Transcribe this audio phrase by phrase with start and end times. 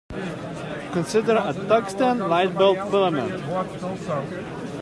[0.93, 3.43] Consider a tungsten light-bulb filament.